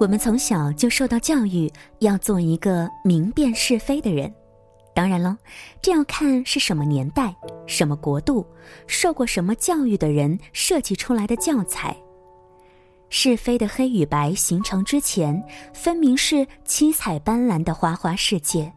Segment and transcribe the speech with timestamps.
[0.00, 4.32] 我们从小就受到教育，要做一个明辨是非的人。
[4.94, 5.36] 当然了，
[5.82, 7.34] 这要看是什么年代、
[7.66, 8.46] 什么国度、
[8.86, 11.96] 受过什么教育的人设计出来的教材。
[13.10, 15.42] 是非的黑与白形成之前，
[15.74, 18.72] 分明是七彩斑斓的花花世界。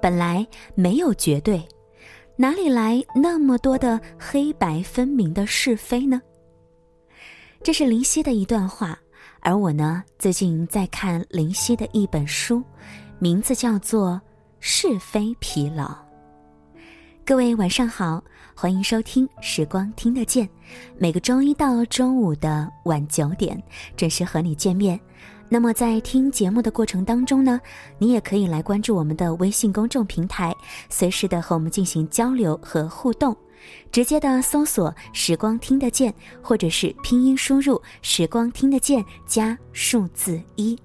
[0.00, 1.62] 本来没有绝对，
[2.36, 6.22] 哪里来那么多的黑白分明的是非呢？
[7.62, 8.98] 这是林夕的一段话。
[9.44, 12.62] 而我呢，最近在看林夕的一本书，
[13.18, 14.12] 名字叫做
[14.58, 15.84] 《是非疲劳》。
[17.26, 18.24] 各位晚上好，
[18.56, 20.46] 欢迎收听《时光听得见》，
[20.96, 23.62] 每个周一到周五的晚九点
[23.94, 24.98] 准时和你见面。
[25.50, 27.60] 那么在听节目的过程当中呢，
[27.98, 30.56] 你也可以来关注我们的微信公众平台，
[30.88, 33.36] 随时的和我们进行交流和互动。
[33.92, 40.78] 直接的搜索“时光听得见”，或者是拼音输入“时光听得见”加数字一。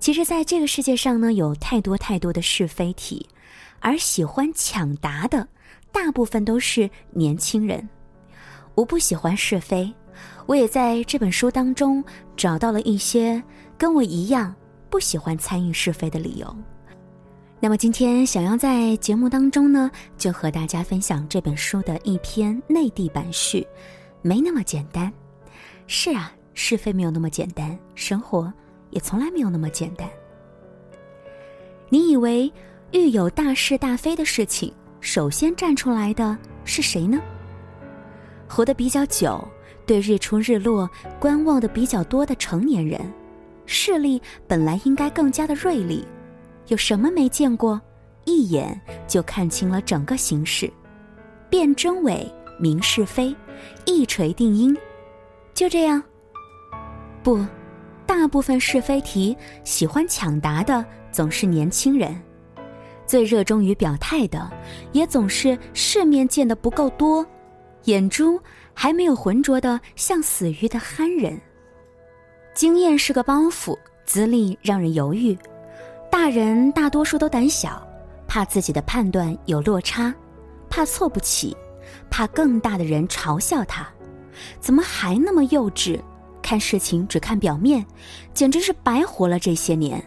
[0.00, 3.28] 其实，在这个世界上呢，有太多太多的是非题，
[3.80, 5.46] 而喜欢抢答的
[5.90, 7.88] 大部分都是年轻人。
[8.74, 9.92] 我不喜欢是非，
[10.46, 12.04] 我也在这本书当中
[12.36, 13.42] 找到了一些
[13.76, 14.54] 跟我一样
[14.88, 16.56] 不喜欢参与是非的理由。
[17.60, 23.66] 那么今天想要在节目当中呢，就和大家分享这本书的一篇内地版序，
[24.22, 25.12] 没那么简单。
[25.88, 28.52] 是啊，是非没有那么简单，生活
[28.90, 30.08] 也从来没有那么简单。
[31.88, 32.52] 你以为
[32.92, 37.20] 遇有大是大非的事情，首先站出来的是谁呢？
[38.48, 39.46] 活得比较久，
[39.84, 43.12] 对日出日落观望的比较多的成年人，
[43.66, 46.06] 视力本来应该更加的锐利。
[46.68, 47.80] 有什么没见过？
[48.24, 50.70] 一眼就看清了整个形势，
[51.48, 53.34] 辨真伪，明是非，
[53.86, 54.76] 一锤定音，
[55.54, 56.02] 就这样。
[57.22, 57.42] 不，
[58.06, 62.20] 大部分是非题喜欢抢答的总是年轻人，
[63.06, 64.50] 最热衷于表态的
[64.92, 67.26] 也总是世面见得不够多，
[67.84, 68.38] 眼珠
[68.74, 71.40] 还没有浑浊的像死鱼的憨人。
[72.54, 73.74] 经验是个包袱，
[74.04, 75.34] 资历让人犹豫。
[76.10, 77.86] 大人大多数都胆小，
[78.26, 80.14] 怕自己的判断有落差，
[80.68, 81.56] 怕错不起，
[82.10, 83.86] 怕更大的人嘲笑他，
[84.60, 86.00] 怎么还那么幼稚？
[86.42, 87.84] 看事情只看表面，
[88.32, 90.02] 简直是白活了这些年。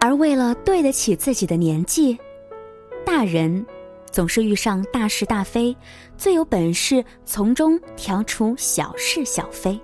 [0.00, 2.18] 而为了对得起自己的年纪，
[3.06, 3.64] 大人
[4.10, 5.76] 总是遇上大是大非，
[6.16, 9.80] 最有本事从中挑出小是小非。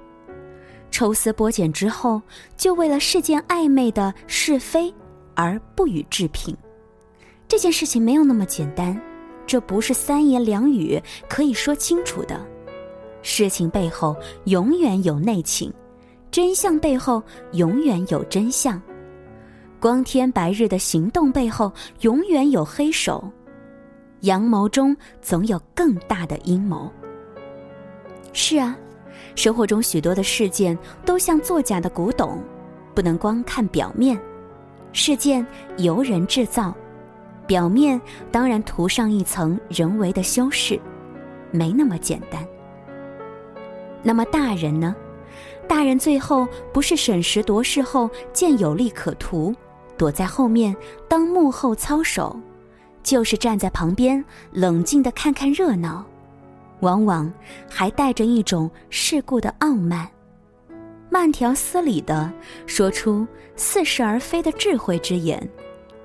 [0.91, 2.21] 抽丝剥茧之后，
[2.57, 4.93] 就为了事件暧昧的是非
[5.35, 6.57] 而不予置评。
[7.49, 9.01] 这件事情没有那么简单，
[9.47, 12.41] 这不是三言两语可以说清楚的。
[13.23, 15.73] 事情背后永远有内情，
[16.31, 17.23] 真相背后
[17.53, 18.81] 永远有真相，
[19.81, 23.31] 光天白日的行动背后永远有黑手，
[24.21, 26.91] 阳谋中总有更大的阴谋。
[28.33, 28.77] 是啊。
[29.35, 32.43] 生活中许多的事件都像作假的古董，
[32.95, 34.21] 不能光看表面。
[34.93, 35.47] 事件
[35.79, 36.75] 由人制造，
[37.47, 38.01] 表面
[38.33, 40.81] 当然涂上一层人为的修饰，
[41.51, 42.45] 没那么简单。
[44.03, 44.97] 那么大人呢？
[45.69, 49.55] 大人最后不是审时度势后见有利可图，
[49.97, 50.75] 躲在后面
[51.07, 52.37] 当幕后操手，
[53.05, 56.05] 就是站在旁边冷静的看看热闹。
[56.81, 57.33] 往往
[57.69, 60.09] 还带着一种世故的傲慢，
[61.11, 62.33] 慢条斯理的
[62.67, 63.27] 说出
[63.57, 65.49] 似是而非的智慧之言，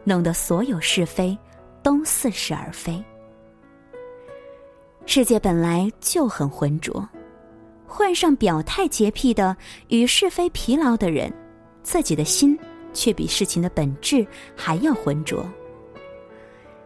[0.03, 1.37] 弄得所有是非
[1.81, 3.03] 都似是而非。
[5.05, 7.07] 世界本来就很浑浊，
[7.85, 9.55] 患上表态洁癖的
[9.87, 11.31] 与是非疲劳的人，
[11.83, 12.57] 自己的心
[12.91, 14.25] 却比事情的本质
[14.55, 15.45] 还要浑浊。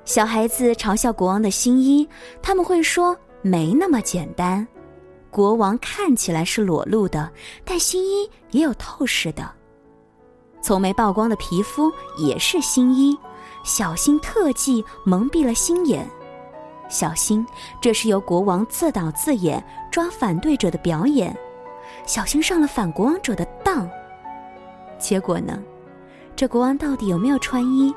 [0.05, 2.07] 小孩子嘲笑国王的新衣，
[2.41, 3.17] 他们会说。
[3.41, 4.67] 没那么简单，
[5.31, 7.31] 国王看起来是裸露的，
[7.63, 9.49] 但新衣也有透视的。
[10.61, 13.17] 从没曝光的皮肤也是新衣，
[13.63, 16.05] 小心特技蒙蔽了心眼，
[16.89, 17.45] 小心
[17.79, 21.33] 这是由国王自导自演抓反对者的表演，
[22.05, 23.89] 小心上了反国王者的当。
[24.97, 25.63] 结果呢，
[26.35, 27.95] 这国王到底有没有穿衣，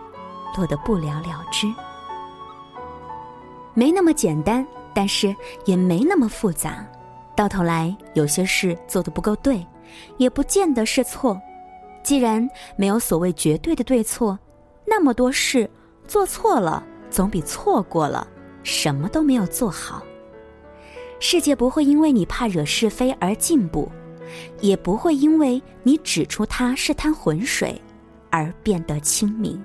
[0.56, 1.66] 落得不了了之。
[3.74, 4.64] 没那么简单。
[4.94, 5.34] 但是
[5.64, 6.86] 也没那么复杂，
[7.36, 9.66] 到头来有些事做得不够对，
[10.18, 11.40] 也不见得是错。
[12.02, 14.38] 既然没有所谓绝对的对错，
[14.84, 15.70] 那么多事
[16.06, 18.26] 做错了，总比错过了
[18.62, 20.02] 什么都没有做好。
[21.20, 23.88] 世界不会因为你怕惹是非而进步，
[24.60, 27.80] 也不会因为你指出他是滩浑水
[28.30, 29.62] 而变得清明。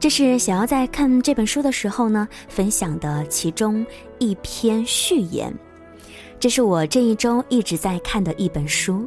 [0.00, 3.84] 这是想要在看这本书的时候呢，分享的其中
[4.18, 5.54] 一篇序言。
[6.38, 9.06] 这是我这一周一直在看的一本书，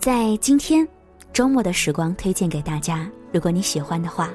[0.00, 0.86] 在今天
[1.32, 3.08] 周末的时光推荐给大家。
[3.32, 4.28] 如果你喜欢的话，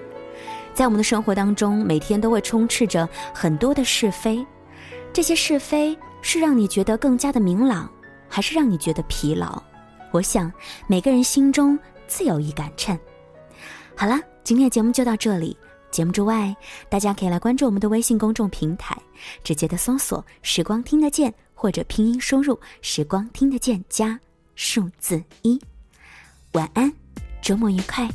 [0.73, 4.45] 在我们的生活当中，每天都会充斥着很多的是非，
[5.11, 7.91] 这些是非是让你觉得更加的明朗，
[8.29, 9.61] 还是让你觉得疲劳？
[10.11, 10.49] 我想
[10.87, 12.97] 每个人心中自有一杆秤。
[13.97, 15.57] 好了，今天的节目就到这里。
[15.91, 16.55] 节目之外，
[16.89, 18.97] 大家可以来关注我们的微信公众平台，
[19.43, 24.19] 直接的搜索“时光听得见”或者拼音输入“时光听得见”加
[24.55, 25.59] 数字一。
[26.53, 26.91] 晚安，
[27.41, 28.07] 周末愉快。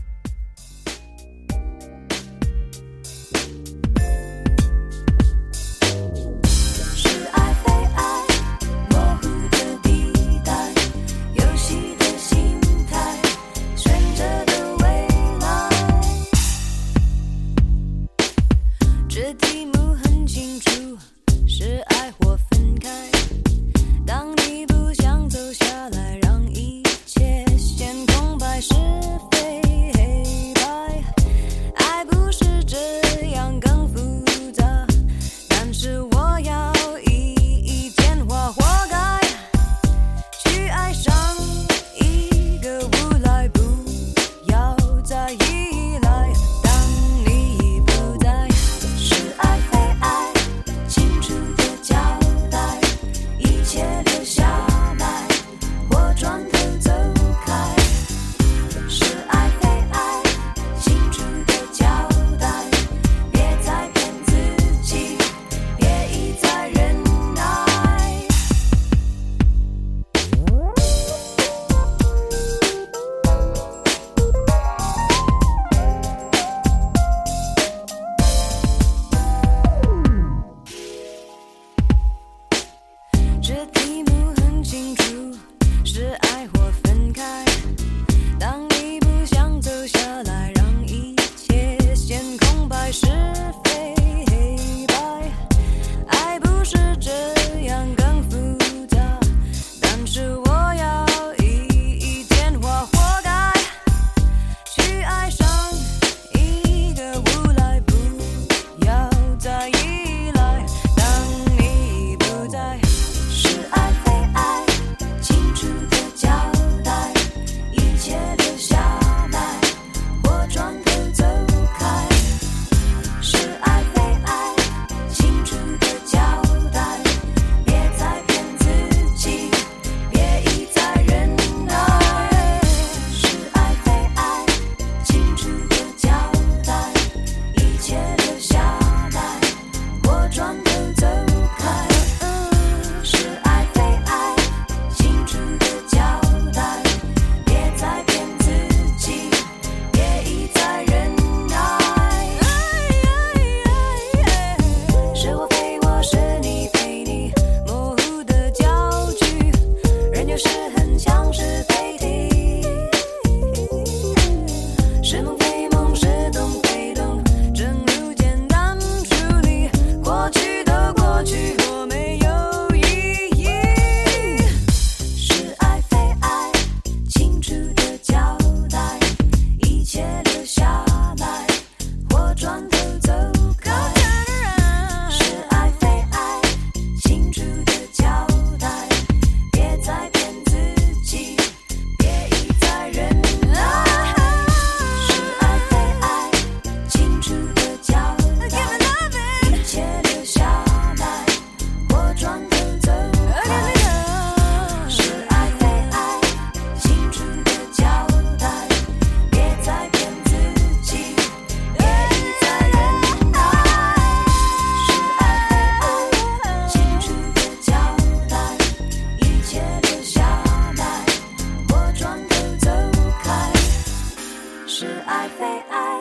[225.38, 226.00] 被爱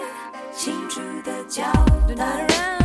[0.54, 1.64] 清楚的交
[2.16, 2.83] 代